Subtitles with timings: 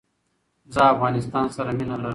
[0.73, 2.05] زه افغانستان سر مینه لرم